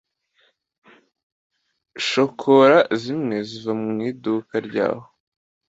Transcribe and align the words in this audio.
shokora 2.07 2.77
zimwe 3.01 3.35
ziva 3.47 3.71
mu 3.81 3.89
iduka 4.09 4.55
ryaho 4.67 5.05